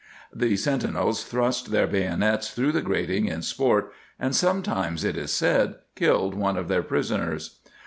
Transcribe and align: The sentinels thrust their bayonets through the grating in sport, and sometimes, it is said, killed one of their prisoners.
The 0.33 0.57
sentinels 0.57 1.23
thrust 1.25 1.69
their 1.69 1.85
bayonets 1.85 2.49
through 2.49 2.71
the 2.71 2.81
grating 2.81 3.27
in 3.27 3.43
sport, 3.43 3.93
and 4.19 4.35
sometimes, 4.35 5.03
it 5.03 5.15
is 5.15 5.31
said, 5.31 5.75
killed 5.95 6.33
one 6.33 6.57
of 6.57 6.69
their 6.69 6.81
prisoners. 6.81 7.59